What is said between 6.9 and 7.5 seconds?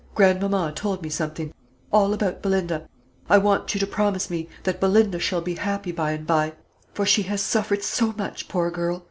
for she has